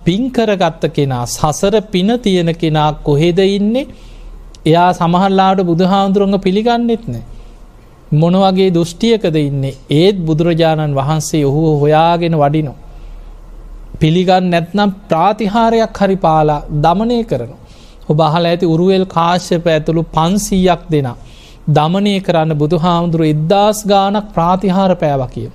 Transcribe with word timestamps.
පින්කරගත්ත 0.00 0.84
කෙනා 0.90 1.24
සසර 1.26 1.74
පින 1.86 2.10
තියෙන 2.18 2.50
කෙනා 2.54 2.92
කොහෙද 3.00 3.38
ඉන්නේ 3.48 3.86
එයා 4.66 4.90
සමහල්ලාට 4.92 5.60
බුදුහාමුදුරුවන්ග 5.62 6.38
පිළිගන්නෙත් 6.38 7.04
නෑ. 7.06 7.24
මොනවගේ 8.12 8.70
දෘෂ්ටියකද 8.70 9.36
ඉන්නේ 9.38 9.78
ඒත් 9.92 10.16
බුදුරජාණන් 10.20 10.94
වහන්සේ 10.94 11.44
ඔහු 11.44 11.62
හොයාගෙන 11.80 12.34
වඩිනෝ. 12.34 12.76
පිළිගන්න 14.00 14.50
නැත්නම් 14.50 14.90
ප්‍රාතිහාරයක් 15.08 15.98
හරි 15.98 16.16
පාලා 16.16 16.60
දමනය 16.78 17.20
කරන. 17.24 17.52
ඔබහල 18.08 18.44
ඇති 18.46 18.66
උරුවල් 18.66 19.06
කාශ්‍යප 19.06 19.66
ඇතුළු 19.66 20.02
පන්සීයක් 20.08 20.82
දෙනා. 20.90 21.16
දමනය 21.68 22.14
කරන්න 22.20 22.52
බුදුහාමුදුරුව 22.54 23.26
එද්දාස් 23.26 23.78
ගානක් 23.86 24.26
ප්‍රාතිහාර 24.34 24.92
පෑව 24.96 25.22
කියව. 25.28 25.52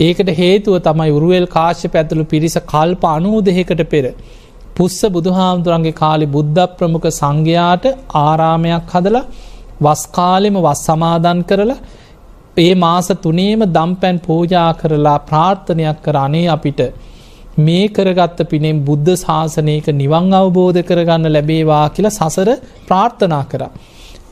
ඒකට 0.00 0.30
හේතුව 0.32 0.78
තමයි 0.80 1.10
උරුවල් 1.10 1.46
කාශ්‍ය 1.46 1.88
පැතුළු 1.88 2.24
පිරිස 2.24 2.56
කල්ප 2.66 3.04
අනූදහෙකට 3.06 3.82
පෙර. 3.90 4.04
පුස්ස 4.74 5.00
බුදුහාමුදුරන්ගේ 5.08 5.94
කාලි 5.94 6.26
බුද්ධ 6.26 6.62
ප්‍රමුඛ 6.78 7.08
සංඝයාට 7.10 7.84
ආරාමයක් 8.18 8.86
හදලා 8.88 9.24
වස්කාලෙම 9.80 10.56
වස් 10.58 10.82
සමාදන් 10.86 11.42
කරලා 11.42 11.80
ඒ 12.56 12.74
මාස 12.74 13.08
තුනේම 13.22 13.60
දම්පැන් 13.68 14.20
පූජා 14.20 14.68
කරලා 14.74 15.18
ප්‍රාර්ථනයක් 15.20 16.02
කර 16.02 16.16
අනේ 16.16 16.46
අපිට 16.48 16.80
මේ 17.58 17.88
කරගත්ත 17.88 18.40
පිනෙන් 18.48 18.84
බුද්ධ 18.84 19.14
ශාසනයක 19.16 19.86
නිවන් 19.94 20.32
අවබෝධ 20.32 20.80
කරගන්න 20.82 21.32
ලැබේවා 21.32 21.86
කියලා 21.90 22.18
සසර 22.20 22.50
ප්‍රාර්ථනා 22.86 23.44
කර. 23.44 23.62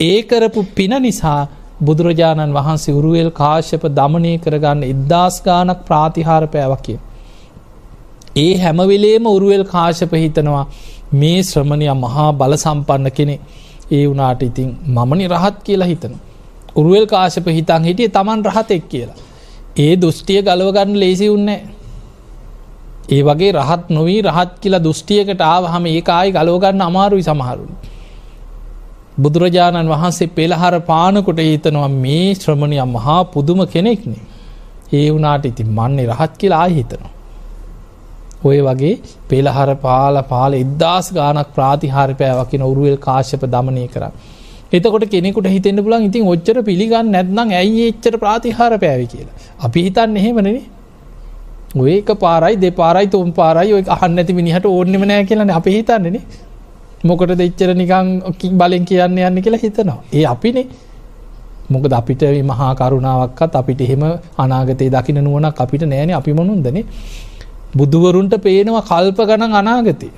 ඒ 0.01 0.23
කරපු 0.23 0.67
පින 0.75 0.95
නිසා 0.99 1.41
බුදුරජාණන් 1.81 2.53
වහන්සේ 2.53 2.95
උරුවල් 2.95 3.31
කාශ්‍යප 3.33 3.85
දමනය 3.91 4.33
කරගන්න 4.39 4.83
ඉද්දාස් 4.85 5.37
ගානක් 5.43 5.81
ප්‍රාතිහාර 5.85 6.45
පෑවකිය. 6.49 6.99
ඒ 8.37 8.53
හැමවෙලේම 8.57 9.25
උරුවල් 9.29 9.65
කාශප 9.67 10.13
හිතනවා 10.15 10.65
මේ 11.15 11.39
ශ්‍රමණය 11.43 11.89
මහා 11.97 12.29
බල 12.35 12.55
සම්පන්න 12.57 13.11
කෙනෙ 13.13 13.37
ඒ 13.91 14.05
වනාට 14.07 14.43
ඉතින් 14.43 14.69
මමනි 14.89 15.27
රහත් 15.29 15.57
කියලා 15.63 15.87
හිතන. 15.87 16.15
උරුවල් 16.77 17.07
කාශප 17.07 17.47
හිතන් 17.49 17.83
හිටිය 17.85 18.09
තමන් 18.11 18.41
රහතෙක් 18.47 18.89
කියලා. 18.89 19.19
ඒ 19.77 19.93
දෘෂ්ටිය 19.97 20.41
ගලවගන්න 20.43 20.97
ලේසි 20.97 21.29
උන්නේ. 21.29 21.61
ඒ 23.09 23.23
වගේ 23.23 23.53
රහත් 23.55 23.89
නොවී 23.91 24.21
රහත් 24.23 24.53
කියලා 24.61 24.83
දෘෂ්ටියකට 24.83 25.41
ආව 25.45 25.65
හම 25.67 25.87
ඒ 25.87 26.03
ආයි 26.09 26.33
ගලෝගන්න 26.33 26.83
අමාරුයි 26.83 27.23
සමහරුන්. 27.23 27.73
බුදුරජාණන් 29.21 29.93
වහන්සේ 29.93 30.31
පෙළහර 30.31 30.75
පානකොට 30.83 31.41
හිතනවා 31.43 31.89
මේ 31.97 32.27
ශ්‍රමණය 32.35 32.79
මහා 32.89 33.21
පුදුම 33.27 33.61
කෙනෙක්නේ. 33.67 34.23
ඒ 34.93 35.09
වනාට 35.11 35.47
ඉති 35.47 35.65
මන්නේ 35.71 36.07
රහත් 36.07 36.33
කියලා 36.39 36.67
හිතනවා. 36.71 37.13
ඔය 38.45 38.59
වගේ 38.61 38.95
පෙළහර 39.29 39.71
පාල 39.77 40.23
පාල 40.25 40.53
ඉදදාස් 40.55 41.09
ගානක් 41.13 41.55
ප්‍රාතිහාරපෑවකින 41.55 42.63
ඔරුවල් 42.63 42.99
කාශ්‍යප 42.99 43.43
දමනය 43.47 43.87
කර. 43.89 44.05
එතකොට 44.73 45.07
කෙනෙකුට 45.07 45.49
හිතෙන්න්න 45.49 45.85
පුලන් 45.85 46.05
ඉතින් 46.05 46.27
ඔච්චර 46.27 46.59
පිළිගන්න 46.63 47.11
නැත්නම් 47.11 47.49
ඇයි 47.53 47.89
එච්චර 47.89 48.15
ප්‍රාතිහාර 48.17 48.73
පෑවි 48.79 49.07
කියලා. 49.07 49.37
අපි 49.61 49.81
හිතන්න 49.83 50.17
එහෙමනේ 50.17 50.61
ඔයක 51.77 52.09
පාරයි 52.19 52.57
දෙපාරයි 52.59 53.09
තුම් 53.09 53.33
පාරයි 53.33 53.73
ඔය 53.73 53.83
අහන්න 53.89 54.19
ඇති 54.19 54.33
මිනිහට 54.33 54.67
ඕන්නෙම 54.67 55.05
නෑ 55.05 55.25
කියලන 55.25 55.51
අපි 55.53 55.71
හිතන්නේනේ 55.73 56.23
මොකට 57.01 57.35
දෙච්චර 57.35 57.75
නිකං 57.75 58.09
බලෙන් 58.55 58.85
කියන්න 58.85 59.19
යන්න 59.21 59.39
කියලා 59.39 59.61
හිතනවා. 59.61 59.99
ඒ 60.13 60.25
අපිනේ 60.27 60.67
මොකද 61.69 61.93
අපිට 61.93 62.23
මහා 62.45 62.73
කරුණාවක්කත් 62.77 63.55
අපිට 63.55 63.81
එහෙම 63.81 64.03
අනාගතය 64.39 64.89
දකින 64.89 65.21
නුවනක් 65.21 65.59
අපිට 65.59 65.83
නෑන 65.85 66.11
අපි 66.13 66.33
මොනුන්දනේ 66.33 66.85
බුදුවරුන්ට 67.75 68.35
පේනවා 68.39 68.83
කල්ප 68.83 69.19
ගණන් 69.23 69.55
අනාගතය. 69.55 70.09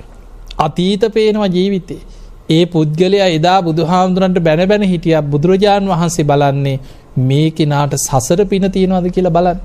අතීත 0.57 1.03
පේනවා 1.09 1.47
ජීවිතේ. 1.47 2.01
ඒ 2.49 2.65
පුද්ගලයා 2.67 3.29
එදා 3.29 3.59
බුදුහාමුදුරන්ට 3.61 4.39
බැන 4.39 4.67
බැන 4.67 4.83
හිටිය 4.83 5.21
බුදුරජාණන් 5.25 5.89
වහන්සේ 5.89 6.25
බලන්නේ 6.25 6.77
මේ 7.19 7.47
කෙනාට 7.51 7.93
සසර 7.97 8.45
පින 8.45 8.65
තියෙනවාද 8.69 9.07
කියලා 9.09 9.31
බලන්න. 9.31 9.59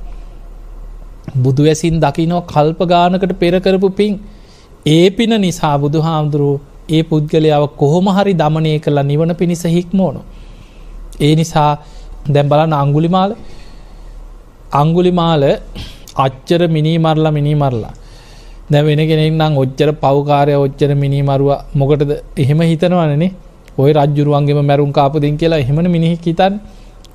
බුදු 1.37 1.63
ඇසින් 1.65 1.97
දකිනෝ 1.99 2.43
කල්ප 2.47 2.81
ගානකට 2.87 3.33
පෙරකරපු 3.35 3.89
පින් 3.93 4.13
ඒ 4.87 5.07
පින 5.11 5.33
නිසා 5.41 5.77
බුදුහාමුදුරුව 5.79 6.61
ඒ 6.89 7.03
පුද්ගලයාව 7.03 7.65
කොහොම 7.77 8.07
හරි 8.17 8.35
දමනය 8.35 8.73
කරලා 8.81 9.07
නිවන 9.11 9.33
පිණිස 9.41 9.63
හික්මෝනු. 9.77 10.21
ඒ 11.21 11.33
නිසා 11.35 11.71
දැම් 12.27 12.47
බලන්න 12.49 12.75
අංගුලිමාල 12.75 13.31
අංගුලිමාල 14.73 15.43
අච්චර 16.17 16.63
මිනිමරලා 16.69 17.33
මිනිමරලා. 17.33 17.95
දැ 18.71 18.83
වෙන 18.83 19.01
කෙනෙක් 19.11 19.33
නම් 19.33 19.55
ඔච්චර 19.57 19.91
පවකාරය 20.03 20.55
ඔච්චර 20.57 20.91
මිනිමරුව 20.95 21.51
මොකටද 21.75 22.11
එහෙම 22.37 22.61
හිතනවනනේ 22.63 23.31
ඔය 23.79 23.91
රජ්ජුරුවන්ගේම 23.93 24.61
මැරුම් 24.63 24.91
කාපදින් 24.93 25.39
කියලා 25.41 25.63
එහෙමන 25.65 25.87
මිනිහි 25.95 26.17
හිතන් 26.25 26.55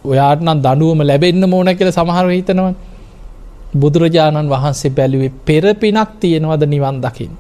ඔයාට 0.05 0.41
නම් 0.41 0.59
දඩුවම 0.66 1.01
ලැබෙන්න්න 1.03 1.45
මෝන 1.45 1.69
කියල 1.78 1.90
සමහර 1.91 2.25
හිතනව 2.31 2.67
බුදුරජාණන් 3.75 4.50
වහන්සේ 4.50 4.91
බැලුවේ 4.91 5.31
පෙර 5.47 5.66
පිනක් 5.75 6.09
තියෙනවද 6.22 6.63
නිවන් 6.66 6.97
දකිින් 7.05 7.34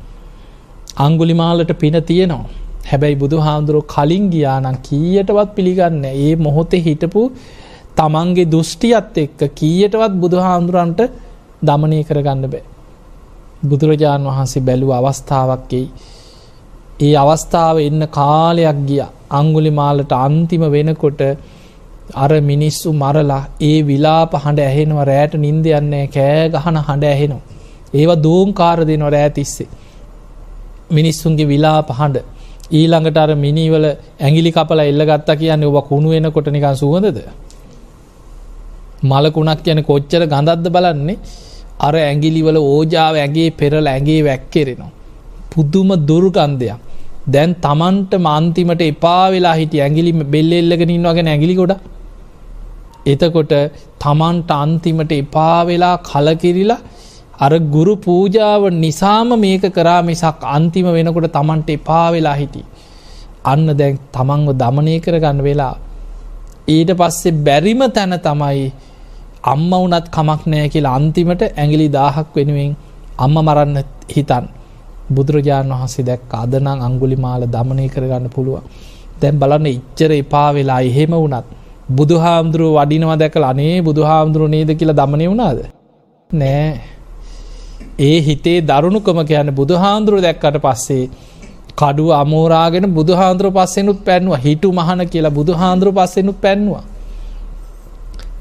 අංගුලිමාලට 0.97 1.71
පින 1.75 1.95
තියෙනවා. 2.03 2.49
හැබැයි 2.83 3.15
බුදු 3.15 3.37
හාමුදුරුව 3.37 3.83
කලින් 3.85 4.25
ගියානම් 4.29 4.77
කීයටවත් 4.79 5.49
පිළිගන්න 5.55 6.05
ඒ 6.05 6.35
මොහොතේ 6.37 6.81
හිටපු 6.81 7.21
තමන්ගේ 7.95 8.45
දෘෂ්ටියත් 8.45 9.17
එක්ක 9.17 9.41
කීයටවත් 9.55 10.13
බුදු 10.15 10.37
හාමුදුරන්ට 10.37 11.01
දමනය 11.61 11.99
කරගන්න 12.03 12.45
බෑ. 12.45 12.63
බුදුරජාණන් 13.63 14.29
වහන්සේ 14.29 14.61
බැලූ 14.61 14.91
අවස්ථාවක්කෙයි. 14.91 15.85
ඒ 16.99 17.15
අවස්ථාව 17.15 17.77
එන්න 17.79 18.03
කාලයක් 18.09 18.79
ගිය 18.87 19.01
අංගුලි 19.31 19.71
මාලට 19.71 20.11
අන්තිම 20.17 20.63
වෙනකොට 20.69 21.21
අර 22.15 22.31
මිනිස්සු 22.41 22.89
මරලා 22.93 23.43
ඒ 23.61 23.77
විලාප 23.81 24.33
හඬ 24.35 24.59
ඇහෙනව 24.61 24.99
රෑට 25.03 25.33
නින්ද 25.37 25.65
යන්නේ 25.71 26.05
කෑ 26.07 26.49
ගහන 26.49 26.77
හඬ 26.79 27.05
ඇහෙනවා. 27.05 27.43
ඒවා 27.93 28.23
දෝංකාර 28.23 28.79
දෙනව 28.85 29.07
රෑ 29.07 29.29
තිස්සේ. 29.29 29.69
මිනිස්සුන්ගේ 30.89 31.45
විලා 31.45 31.79
පහඬ. 31.81 32.17
ඊළඟට 32.71 33.17
අර 33.17 33.31
මිනිවල 33.35 33.85
ඇගිලි 34.19 34.51
කපල 34.51 34.79
එල්ල 34.81 35.03
ගත්තා 35.05 35.35
කියන්නේ 35.35 35.71
ඔබ 35.71 35.77
කුණු 35.87 36.09
වෙන 36.09 36.31
කොට 36.31 36.47
නිකන් 36.47 36.75
සුවඳද? 36.75 37.19
මලකුණක් 39.03 39.61
කියන 39.63 39.83
කොච්චර 39.83 40.23
ගඳත්ද 40.25 40.67
බලන්නේ? 40.69 41.17
අර 41.79 41.93
ඇගිලිවල 41.95 42.57
ඕජාව 42.57 43.15
ඇගේ 43.15 43.49
පෙරල 43.51 43.87
ඇගේ 43.87 44.21
වැැක්කෙරෙනවා. 44.23 44.91
පුද්දුම 45.51 45.89
දුර්ගන්ධයක්. 46.07 46.79
දැන් 47.25 47.55
තමන්ට 47.55 48.13
මන්තිමට 48.19 48.81
එපා 48.83 49.31
වෙලා 49.31 49.55
හිට 49.55 49.73
ඇගිලි 49.77 50.11
බෙල්ලෙල්ලගෙන 50.25 50.93
වගෙන 51.05 51.27
ඇගිලි 51.27 51.55
ගොඩ 51.55 51.73
එතකොට 53.05 53.53
තමන්ට 53.99 54.51
අන්තිමට 54.53 55.11
එපා 55.13 55.59
වෙලා 55.65 55.95
කලකිරිලා 56.01 56.81
අර 57.33 57.51
ගුරු 57.59 57.95
පූජාව 57.97 58.69
නිසාම 58.75 59.29
මේක 59.39 59.65
කරා 59.73 60.01
මිසක් 60.01 60.43
අන්තිම 60.47 60.85
වෙනකොට 60.87 61.31
තමන්ට 61.31 61.69
එපා 61.69 62.11
වෙලා 62.11 62.35
හිටි. 62.35 62.63
අන්න 63.43 63.67
දැන් 63.73 63.99
තමන්ව 64.11 64.49
දමනය 64.53 64.95
කරගන්න 64.99 65.41
වෙලා. 65.41 65.75
ඊට 66.67 66.91
පස්සේ 66.93 67.31
බැරිම 67.39 67.81
තැන 67.89 68.13
තමයි 68.19 68.71
අම්ම 69.43 69.71
වනත් 69.73 70.05
කමක් 70.09 70.41
නෑ 70.45 70.69
කියලා 70.69 70.95
අන්තිමට 70.95 71.41
ඇගිලි 71.43 71.87
දාහක් 71.89 72.29
වෙනුවෙන් 72.35 72.75
අම්ම 73.17 73.35
මරන්න 73.39 73.77
හිතන් 74.09 74.45
බුදුරජාණන් 75.09 75.73
වහන්සේ 75.73 76.05
දැක් 76.05 76.33
අදනං 76.33 76.69
අංගුලි 76.79 77.17
මාල 77.17 77.41
දමනය 77.47 77.89
කරගන්න 77.89 78.29
පුළුව. 78.29 78.61
දැන් 79.21 79.35
බලන්න 79.39 79.67
ඉච්චර 79.67 80.11
එපා 80.13 80.49
වෙලා 80.53 80.81
එහෙම 80.81 81.13
වනත්. 81.15 81.45
බුදු 81.89 82.15
හාමුදුරුව 82.17 82.73
වඩිනවා 82.77 83.17
දැකල 83.17 83.43
අනේ 83.43 83.75
බුදු 83.81 84.01
හාමුදුරුව 84.03 84.49
නේද 84.49 84.69
කියලා 84.71 84.99
දමනය 85.01 85.25
වුණාද. 85.27 85.59
නෑ 86.29 86.92
ඒ 87.99 88.21
හිතේ 88.21 88.61
දරුණුකම 88.61 89.19
කියන 89.23 89.49
බුදුහාන්දුරුව 89.51 90.21
දැක්කට 90.21 90.57
පස්සේ 90.59 91.09
කඩු 91.75 92.09
අමෝරාගෙන 92.11 92.85
බුදුහාන්දුර 92.89 93.51
පස්සෙනුත් 93.51 93.99
පැන්වා 94.01 94.37
හිටු 94.37 94.71
මහන 94.71 95.05
කියලා 95.05 95.31
බුදුහාන්දුර 95.31 95.89
පස්සෙනුත් 95.91 96.37
පැන්වා. 96.37 96.83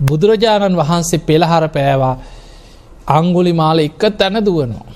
බුදුරජාණන් 0.01 0.77
වහන්සේ 0.77 1.19
පෙළහර 1.21 1.65
පෑවා 1.69 2.17
අංගුලි 3.09 3.53
මාල 3.53 3.79
එක 3.79 4.03
තැන 4.13 4.37
දුවනවා. 4.41 4.89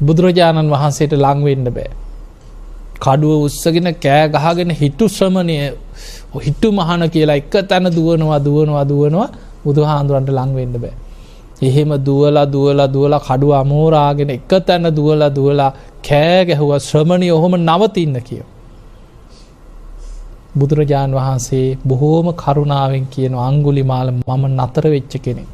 බුදුරජාණන් 0.00 0.70
වහන්සේට 0.70 1.12
ලංවෙන්න 1.14 1.66
බෑ. 1.68 1.90
කඩුව 2.96 3.44
උත්සගෙන 3.44 3.88
කෑ 3.96 4.28
ගහගෙන 4.30 4.70
හිටු 4.72 5.08
ශ්‍රමණය 5.08 5.56
හිට්ටු 6.36 6.68
මහන 6.72 7.02
කියලා 7.08 7.36
එක 7.36 7.54
තැන 7.64 7.86
දුවනවා 7.88 8.38
දුවනවා 8.38 8.84
දුවනවා 8.84 9.28
බුදුහාන්දුරන්ට 9.64 10.30
ලංවෙන්න 10.30 10.74
බෑ. 10.76 10.94
එහෙම 11.66 11.90
දුවලා 12.06 12.46
දුවලා 12.46 12.88
දුවලා 12.94 13.24
කඩු 13.28 13.48
අමෝරාගෙන 13.60 14.30
එක 14.36 14.52
තැන 14.66 14.86
දුවලා 14.98 15.30
දුවලා 15.30 15.70
කෑගැහුව 16.08 16.72
ශ්‍රමණි 16.88 17.28
ඔහොම 17.30 17.54
නවතින්න 17.60 18.16
කියව. 18.28 18.46
බුදුරජාණන් 20.58 21.16
වහන්සේ 21.18 21.66
බොහෝම 21.84 22.26
කරුණාවෙන් 22.34 23.06
කියන 23.06 23.34
අංගුලි 23.48 23.82
මාල 23.82 24.08
මම 24.12 24.42
නතර 24.58 24.84
වෙච්ච 24.94 25.14
කෙනෙ. 25.24 25.44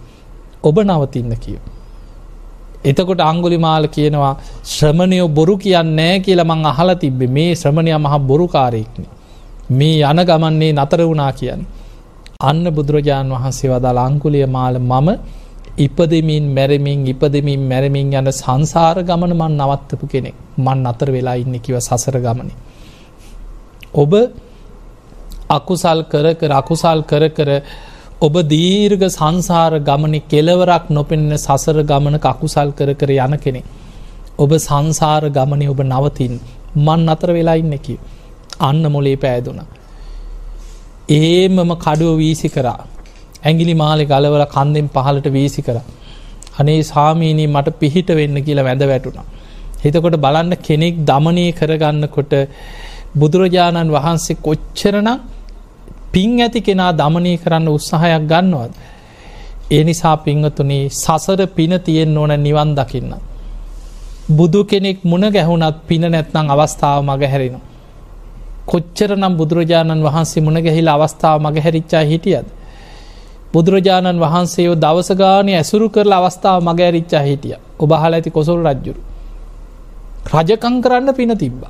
ඔබ 0.62 0.76
නවතින්න 0.82 1.32
කියව. 1.44 1.60
එතකොට 2.82 3.20
අංගුලි 3.22 3.58
මාල 3.58 3.84
කියනවා 3.88 4.34
ශ්‍රමණයෝ 4.66 5.28
බොරු 5.30 5.54
කියන්නෑ 5.56 6.20
කියල 6.20 6.40
මං 6.44 6.64
අහල 6.72 6.90
තිබ්බ 6.94 7.20
මේ 7.28 7.50
ශ්‍රමණය 7.54 7.92
මහ 7.96 8.14
බොරුකාරයෙක්න. 8.30 9.04
මේ 9.70 10.00
යන 10.02 10.20
ගමන්නේ 10.28 10.72
නතර 10.74 11.00
වුණා 11.02 11.32
කියන්න. 11.32 11.62
අන්න 12.40 12.64
බුදුරජාණන් 12.76 13.34
වහන්සේ 13.34 13.70
වදා 13.72 14.04
අංකුලිය 14.04 14.46
මාල 14.48 14.74
මම 14.80 15.08
ඉපදමින් 15.80 16.44
මැරමින් 16.50 17.06
ඉපදමින් 17.06 17.60
මැරමින් 17.62 18.12
යන 18.12 18.28
සංසාර 18.32 18.96
ගමන 19.02 19.32
මන් 19.34 19.54
නවත්තපු 19.58 20.06
කෙනෙක් 20.06 20.36
මන් 20.58 20.86
අතර 20.86 21.08
වෙලා 21.08 21.36
ඉන්න 21.36 21.54
කිව 21.58 21.76
සසර 21.78 22.16
ගමන. 22.18 22.50
ඔබ 23.94 24.12
අකුසල් 25.50 26.00
කර 26.04 26.26
කර 26.34 26.52
අකුසල් 26.52 27.00
කර 27.04 27.24
කර 27.30 27.50
ඔබ 28.20 28.34
දීර්ග 28.46 29.02
සංසාර 29.10 29.72
ගමන 29.80 30.14
කෙලවරක් 30.26 30.84
නොපෙනෙන 30.90 31.38
සසර 31.38 31.78
ගමන 31.84 32.16
අකුසල් 32.24 32.70
කර 32.72 32.90
කර 32.94 33.10
යන 33.18 33.34
කෙනෙ. 33.38 33.62
ඔබ 34.38 34.50
සංසාර 34.58 35.24
ගමනය 35.30 35.66
ඔබ 35.68 35.80
නවතින් 35.84 36.34
මන් 36.78 37.08
අතර 37.08 37.30
වෙලා 37.30 37.56
ඉන්න 37.56 37.74
කිව. 37.78 38.00
අන්න 38.60 38.84
මොලේ 38.88 39.16
පෑදුනා. 39.16 39.68
ඒමම 41.10 41.70
කඩුව 41.76 42.18
වීසි 42.18 42.48
කරා 42.48 42.80
ඇගිලි 43.42 43.74
මාලෙ 43.74 44.04
ගලවල 44.04 44.44
කන්දෙන් 44.48 44.88
පහලට 44.88 45.26
වීසි 45.28 45.62
කර. 45.62 45.78
අනේ 46.58 46.80
සාමීනී 46.84 47.48
මට 47.48 47.78
පිහිට 47.78 48.10
වෙන්න 48.10 48.36
කියලා 48.42 48.64
වැඳ 48.64 48.84
වැටුණා. 48.84 49.26
හිතකොට 49.82 50.16
බලන්න 50.16 50.52
කෙනෙක් 50.58 50.94
දමනය 51.04 51.44
කරගන්නකොට 51.52 52.32
බුදුරජාණන් 53.14 53.90
වහන්සේ 53.90 54.36
කොච්චරනම් 54.38 55.08
පින් 56.12 56.30
ඇති 56.40 56.60
කෙනා 56.60 56.92
දමනය 56.92 57.32
කරන්න 57.38 57.68
උත්සාහයක් 57.68 58.24
ගන්නවද. 58.24 58.72
ඒ 59.70 59.82
නිසා 59.84 60.16
පිංහතුනේ 60.18 60.84
සසර 60.94 61.40
පින 61.48 61.72
තියෙන් 61.80 62.18
ඕන 62.18 62.32
නිවන් 62.38 62.70
දකින්න. 62.74 63.12
බුදු 64.30 64.60
කෙනෙක් 64.64 64.98
මුණ 65.04 65.26
ගැහුණත් 65.28 65.76
පින 65.88 66.02
නැත්නම් 66.04 66.46
අවස්ථාව 66.48 67.00
මග 67.02 67.22
හැරෙනවා. 67.24 67.66
කොච්චර 68.66 69.10
නම් 69.16 69.34
බුදුරජාණන් 69.36 70.02
වහන්සේ 70.02 70.42
මුණ 70.42 70.58
ගැහිල 70.58 70.88
අවස්ථාව 70.88 71.36
මග 71.40 71.56
හැරිච්චා 71.58 72.04
හිටියද. 72.04 72.46
බුදුරජාණන් 73.52 74.18
වහන්සේෝ 74.18 74.76
දවසගානය 74.76 75.52
ඇසුරු 75.54 75.86
කරල 75.88 76.12
අවස්ථාව 76.12 76.58
මග 76.62 76.80
ඇරිච්චා 76.80 77.22
හිටිය 77.22 77.56
ඔබහල 77.78 78.12
ඇති 78.12 78.30
කොසොල් 78.30 78.60
රජ්ජුරු. 78.62 79.00
රජකං 80.28 80.76
කරන්න 80.80 81.14
පින 81.14 81.32
තිබ්බ. 81.34 81.60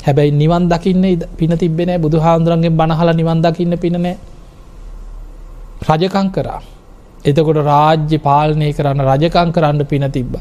හැබැයි 0.00 0.32
නිවන් 0.32 0.68
දකින්න 0.68 1.04
පින 1.32 1.52
තිබෙනෑ 1.54 1.98
බුදු 1.98 2.18
හාන්දුරන්ගේ 2.18 2.70
බණහල 2.70 3.10
නිවන් 3.12 3.40
දකින්න 3.40 3.78
පිනනෑ 3.78 4.16
රජකං 5.82 6.28
කරා. 6.30 6.60
එතකොට 7.24 7.60
රාජ්‍ය 7.62 8.18
පාලනය 8.20 8.68
කරන්න 8.72 9.00
රජකං 9.02 9.48
කරන්න 9.52 9.86
පින 9.86 10.04
තිබ්බ. 10.10 10.32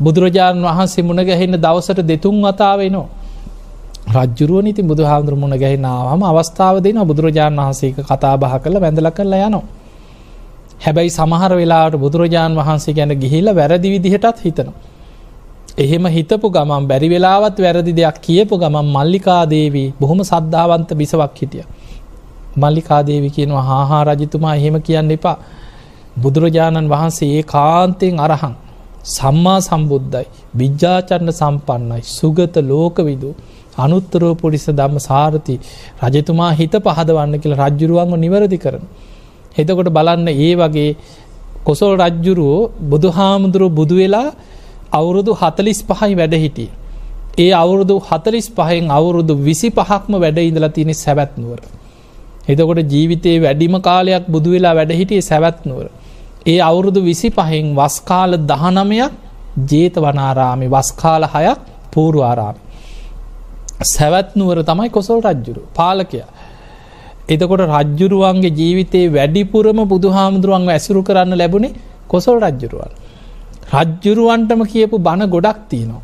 බුදුරජාණන් 0.00 0.64
වහන්සේ 0.64 1.02
මුණ 1.02 1.22
ගැහෙන්න 1.22 1.58
දවසට 1.58 2.00
දෙතුන් 2.02 2.38
වතාවෙනවා. 2.40 3.08
රජ්ජුරුව 4.08 4.66
ඉති 4.66 4.82
බුදු 4.82 5.02
හාමුදුර 5.02 5.36
මුණ 5.36 5.54
ගැහිනාවම 5.54 6.22
අවස්ථාව 6.22 6.76
දෙන 6.80 6.98
බුදුරජාණන් 7.02 7.58
වහන්සේක 7.58 7.96
කතා 8.02 8.36
බහ 8.36 8.54
කළ 8.58 8.76
වැඳල 8.76 9.10
කරලා 9.10 9.46
යනවා. 9.46 9.62
හැබැයි 10.80 11.10
සමහර 11.10 11.52
වෙලාට 11.52 11.94
බුදුරජාණන් 11.96 12.56
වහන්සේ 12.56 12.94
ගැන 12.94 13.12
ගිහිල 13.16 13.46
වැරදි 13.50 13.88
විදිහටත් 13.88 14.38
හිතනවා. 14.40 14.74
එහෙම 15.76 16.04
හිතපු 16.08 16.46
ගමන් 16.50 16.84
බැරි 16.84 17.08
වෙලාවත් 17.08 17.56
වැරදි 17.58 17.92
දෙයක් 17.92 18.16
කියපු 18.20 18.58
ගමන් 18.58 18.86
මල්ලිකාදේවී 18.88 19.88
බොහොම 20.00 20.20
සද්ධාවන්ත 20.22 20.90
බිසවක් 20.94 21.34
හිටිය. 21.36 21.64
මල්ලිකාදේවි 22.56 23.30
කියනවා 23.30 23.62
හාහා 23.62 24.02
රජතුමා 24.06 24.54
එහෙම 24.54 24.76
කියන්න 24.80 25.10
එපා. 25.10 25.38
බුදුරජාණන් 26.14 26.90
වහන්සේ 26.90 27.30
ඒ 27.30 27.42
කාන්තයෙන් 27.44 28.20
අරහන් 28.20 28.54
සම්මා 29.06 29.60
සම්බුද්ධයි 29.60 30.26
විජ්ජාචන්න 30.56 31.32
සම්පන්නයි 31.32 32.02
සුගත 32.08 32.56
ලෝකවිදූ 32.62 33.34
අනුත්තරෝ 33.76 34.34
පොලිස 34.34 34.66
දම්ම 34.68 34.98
සාරති 35.00 35.54
රජතුමා 36.04 36.52
හිත 36.52 36.74
පහදවන්න 36.78 37.34
කියලා 37.38 37.68
රජ්ජුරුවන්ව 37.68 38.14
නිවැරදි 38.16 38.58
කරන. 38.58 38.84
එතකොට 39.54 39.88
බලන්න 39.88 40.28
ඒ 40.28 40.54
වගේ 40.54 40.90
කොසොල් 41.64 41.92
රජ්ජුරුවෝ 41.98 42.70
බුදු 42.82 43.08
හාමුදුරුව 43.10 43.70
බුදු 43.70 43.94
වෙලා 43.96 44.28
අවුරුදු 44.92 45.32
හතලිස් 45.32 45.80
පහයි 45.82 46.14
වැඩ 46.14 46.34
හිටිය. 46.36 46.70
ඒ 47.38 47.52
අවුරුදු 47.54 47.94
හතලිස් 48.00 48.46
පහෙන් 48.50 48.90
අවුරුදු 48.90 49.34
විසි 49.38 49.68
පහක්ම 49.70 50.12
වැඩ 50.14 50.38
ඉඳලා 50.40 50.68
තියෙන 50.68 50.94
සැවැත්නුවර. 50.94 51.60
එතකොට 52.44 52.80
ජීවිතයේ 52.84 53.38
වැඩිම 53.40 53.74
කාලයක් 53.80 54.24
බුදු 54.26 54.48
වෙලා 54.50 54.74
වැඩහිටිය 54.74 55.22
සැවැත්නුවර. 55.22 55.86
ඒ 56.46 56.60
අවුරුදු 56.60 57.00
විසි 57.00 57.28
පහෙන් 57.30 57.66
වස්කාල 57.74 58.32
දහනමයක් 58.42 59.12
ජේත 59.66 59.94
වනාරාමි 59.96 60.66
වස්කාල 60.68 61.22
හයක් 61.26 61.60
පූරු 61.92 62.20
ආරාමි. 62.22 62.60
සැවැත්නුවර 63.80 64.58
තමයි 64.62 64.90
කොසොල් 64.90 65.20
රජ්ජුරු 65.20 65.62
පාලකයා. 65.74 66.28
එතකොට 67.28 67.62
රජ්ජුරුවන්ගේ 67.70 68.50
ජීවිතයේ 68.50 69.08
වැඩිපුරම 69.08 69.80
බුදු 69.88 70.08
හාමුදුරුවන් 70.10 70.68
ඇසුරු 70.68 71.02
කරන්න 71.02 71.34
ලැබුණේ 71.36 71.74
කොසොල් 72.08 72.38
රජ්ජුරුවන්. 72.40 72.92
රජ්ජුරුවන්ටම 73.72 74.62
කියපු 74.64 74.96
බණ 74.98 75.30
ගොඩක් 75.30 75.60
තියනවා. 75.68 76.02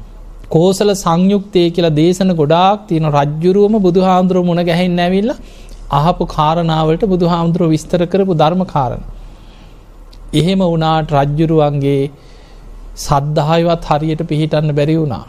කෝසල 0.48 0.90
සංයුක්තය 0.94 1.62
කියලා 1.70 1.94
දේශන 1.94 2.30
ගොඩාක් 2.34 2.86
තියෙන 2.88 3.06
රජ්ජුරුවම 3.10 3.74
බුදු 3.78 4.00
හාමුදුරුව 4.00 4.44
මුණ 4.44 4.62
ගැහෙන් 4.64 4.98
ඇවිල්ල 4.98 5.32
අහපු 5.90 6.24
කාරණාවට 6.26 7.02
බුදු 7.04 7.26
හාමුදුරුව 7.26 7.70
විස්තර 7.70 8.00
කරපු 8.06 8.34
ධර්ම 8.34 8.62
කාරණ. 8.64 9.02
එහෙම 10.34 10.60
වනාට 10.66 11.10
රජ්ජුරුවන්ගේ 11.10 12.10
සද්ධායවත් 12.96 13.84
හරියට 13.84 14.22
පිහිටන්න 14.22 14.72
බැරි 14.72 14.96
වුණා. 14.96 15.24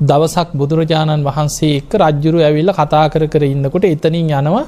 දවසක් 0.00 0.50
බුදුරජාණන් 0.54 1.24
වහන්සේ 1.24 1.76
එක් 1.76 1.92
රජ්ජුරු 1.94 2.38
ඇවිල්ල 2.40 2.70
කතා 2.72 3.06
කර 3.08 3.24
කර 3.26 3.42
ඉන්නකොට 3.44 3.84
එතනින් 3.86 4.30
යනවා 4.32 4.64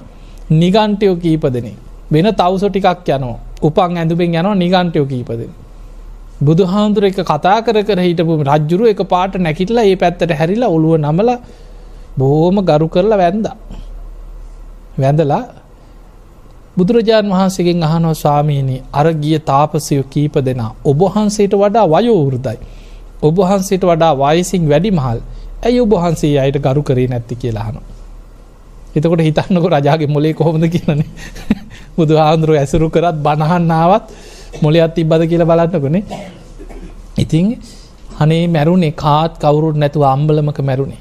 නිගන්ටයෝ 0.53 1.15
කීපදනේ 1.17 1.77
වෙන 2.11 2.27
තවසො 2.33 2.69
ටිකක් 2.69 3.09
යනවා. 3.09 3.39
උපන් 3.63 3.97
ඇඳුබෙන් 3.97 4.33
යනවා 4.33 4.55
නිගන්ටයෝ 4.57 5.07
කීපදෙන 5.07 5.53
බුදු 6.41 6.65
හාමුදුර 6.65 7.05
එක 7.05 7.21
කතා 7.23 7.59
කර 7.63 7.77
කර 7.83 7.99
හිටපු 7.99 8.35
රජ්ජුරු 8.43 8.85
එක 8.87 9.03
පාට 9.05 9.39
නැකිටලා 9.39 9.85
ඒ 9.85 9.97
පැත්තට 9.97 10.33
හැරිලා 10.33 10.69
ඔළුව 10.69 10.99
නමල 10.99 11.31
බෝම 12.19 12.57
ගරු 12.63 12.89
කරලා 12.89 13.19
වැන්ද. 13.19 13.47
වැඳලා 14.99 15.43
බුදුරජාණන් 16.77 17.33
වහන්සේගෙන් 17.33 17.83
අහනෝ 17.83 18.15
ස්වාමීනී 18.15 18.83
අරගිය 18.93 19.39
තාපසයෝ 19.43 20.05
කීප 20.07 20.35
දෙනා? 20.41 20.71
ඔබහන්සේට 20.85 21.55
වඩා 21.55 21.87
වයෝවෘදයි 21.89 22.59
ඔබහන්සේට 23.23 23.85
වඩා 23.85 24.13
වයසින් 24.17 24.65
වැඩි 24.69 24.91
මහල් 24.91 25.19
ඇයි 25.63 25.81
ඔබහන්සේ 25.81 26.35
අයට 26.39 26.59
ගරු 26.59 26.83
කරේ 26.83 27.09
නැත්ති 27.09 27.35
කියලාහන. 27.37 27.77
එතකොට 28.93 29.21
හිතන්නක 29.21 29.67
රජාගේ 29.69 30.09
මොලේ 30.09 30.35
කොහොමද 30.35 30.65
කියලන 30.69 31.03
බුදු 31.97 32.15
හාන්දුරුව 32.17 32.57
ඇසුරු 32.57 32.89
කරත් 32.89 33.17
බණහන්නාවත් 33.19 34.07
මොලයත් 34.59 34.95
තිබ්බද 34.95 35.23
කියලා 35.27 35.51
බලන්නකනේ 35.51 36.03
ඉතිං 37.17 37.47
හනේ 38.19 38.43
මැරුණේ 38.49 38.93
කාත් 38.95 39.33
කවුරුත් 39.39 39.77
නැතුව 39.77 40.05
අම්බලමක 40.07 40.59
මැරුණේ. 40.63 41.01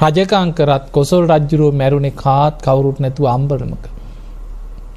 රජකංකරත් 0.00 0.84
කොසොල් 0.90 1.24
රජ්ජුරුව 1.26 1.72
මැරුණේ 1.74 2.16
කාත් 2.16 2.54
කවුරුත් 2.60 2.98
නැතුව 2.98 3.26
අම්බලමක. 3.28 3.84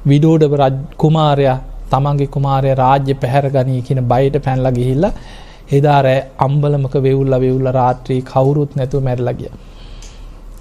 විඩෝඩව 0.06 0.54
කුමාරයා 0.96 1.58
තමන්ගේ 1.90 2.28
කුමාරය 2.28 2.70
රාජ්‍ය 2.74 3.14
පැහැර 3.16 3.46
ගනී 3.50 3.82
කියන 3.82 4.00
බයිට 4.04 4.36
පැන්ල 4.38 4.68
ගිහිල්ලා 4.70 5.12
එදාරෑ 5.70 6.20
අම්බලමක 6.38 6.94
වෙවුල්ල 7.00 7.34
වෙවුල්ල 7.40 7.68
රාත්‍රී 7.72 8.22
කවුරුත් 8.22 8.76
නැතුව 8.76 9.02
මැරලගිය. 9.02 9.50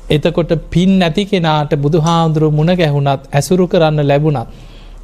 එතකොට 0.10 0.52
පින් 0.70 1.00
නැති 1.00 1.26
කෙනාට 1.26 1.74
බුදු 1.78 2.02
හාමුදුරුව 2.02 2.54
මුණ 2.54 2.76
ගැහුණත් 2.76 3.24
ඇසුරු 3.32 3.68
කරන්න 3.68 4.00
ලැබුණත්. 4.04 4.50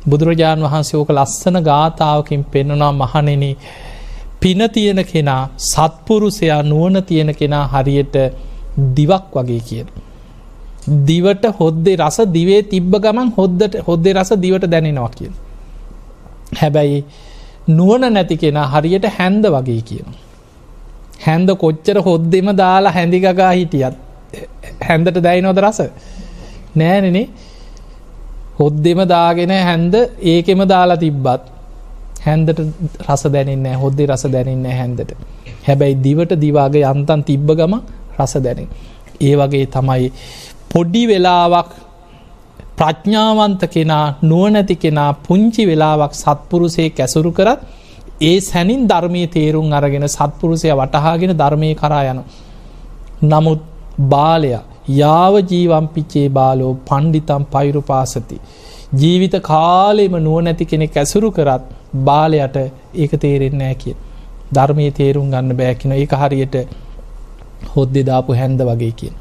බුදුරජාණන් 0.06 0.64
වහන්සේ 0.64 0.98
ඕක 0.98 1.10
ලස්සන 1.10 1.58
ගාථාවකින් 1.62 2.44
පෙන්නුනා 2.46 2.92
මහනෙන 2.94 3.44
පින 4.40 4.62
තියෙන 4.70 5.02
කෙනා 5.06 5.50
සත්පුරුසයා 5.60 6.62
නුවන 6.64 7.04
තියෙන 7.04 7.36
කෙනා 7.36 7.66
හරියට 7.68 8.16
දිවක් 8.96 9.36
වගේ 9.36 9.62
කියන. 9.62 9.88
දිවට 11.06 11.44
හොද්දේ 11.60 11.96
රස 11.98 12.18
දිවේ 12.28 12.62
තිබ්බ 12.64 12.94
ගමන් 12.96 13.32
හොද්දට 13.38 13.76
හොද්දේ 13.88 14.14
රස 14.14 14.32
දිවට 14.38 14.66
දැනෙනවා 14.66 15.10
කියන. 15.10 15.34
හැබැයි 16.54 17.06
නුවන 17.78 18.04
නැති 18.14 18.36
කෙන 18.42 18.58
හරියට 18.74 19.06
හැන්ද 19.18 19.46
වගේ 19.56 19.82
කියන. 19.90 20.08
හැන්ද 21.26 21.50
කොච්චර 21.64 21.98
හොද්දෙම 22.08 22.48
දාලා 22.62 22.96
හැඳිගගා 22.98 23.52
හිටියත් 23.52 23.96
හැන්දට 24.88 25.18
දැයි 25.26 25.42
නොද 25.48 25.60
රස 25.66 25.80
නෑනනේ 26.80 27.26
හොද්දෙම 28.60 29.00
දාගෙන 29.14 29.54
හැන්ද 29.68 29.96
ඒකෙම 30.34 30.62
දාලා 30.74 31.02
තිබ්බත් 31.04 31.44
හැන්දට 32.28 32.60
රස 33.08 33.24
දැනන්න 33.36 33.68
හොද්දේ 33.84 34.08
රස 34.12 34.24
දැනන්න 34.36 34.66
හැන්දට. 34.80 35.12
හැබැයි 35.68 36.00
දිවට 36.06 36.34
දිවාගේ 36.44 36.86
යන්තන් 36.94 37.22
තිබ්බ 37.30 37.50
ගම 37.60 37.76
රස 38.20 38.34
දැන. 38.46 38.68
ඒ 39.28 39.36
වගේ 39.40 39.66
තමයි 39.76 40.10
පොඩ්ඩි 40.74 41.04
වෙලාවක් 41.12 41.70
ප්‍රඥාවන්ත 42.80 43.64
කෙනා 43.68 44.06
නුවනැති 44.24 44.76
කෙනා 44.76 45.12
පුංචි 45.22 45.64
වෙලාවක් 45.66 46.14
සත්පුරුසේ 46.16 46.90
කැසුරු 46.92 47.32
කරත් 47.32 47.62
ඒ 48.22 48.38
සැනින් 48.42 48.84
ධර්මය 48.88 49.24
තේරුම් 49.28 49.68
අරගෙන 49.72 50.06
සත්පුරුසය 50.08 50.70
වටහාගෙන 50.74 51.34
ධර්මය 51.34 51.70
කරා 51.76 52.04
යන. 52.06 52.20
නමුත් 53.24 53.62
බාලය 54.10 54.52
යාව 54.94 55.36
ජීවම්පිච්චේ 55.44 56.28
බාලෝ 56.30 56.74
පණ්ඩිතම් 56.88 57.44
පයිරු 57.48 57.82
පාසති. 57.84 58.38
ජීවිත 58.94 59.36
කාලෙම 59.44 60.16
නුවනැති 60.20 60.66
කෙනෙක් 60.66 60.96
ඇසුරු 60.96 61.32
කරත් 61.32 61.64
බාලයට 62.02 62.58
ඒක 62.96 63.12
තේරෙන්නේ 63.18 63.60
නෑ 63.64 63.76
කිය. 63.76 63.96
ධර්මය 64.54 64.92
තේරුම් 64.94 65.28
ගන්න 65.28 65.58
බෑකින 65.58 65.92
ඒ 65.94 66.06
හරියට 66.22 66.56
හොද්දෙ 67.74 68.02
දාපු 68.04 68.32
හැන්ද 68.34 68.62
වගේ 68.64 68.94
කිය. 68.94 69.14